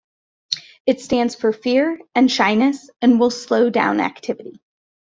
[0.87, 4.59] It stands for fear and shyness and will slow down activity.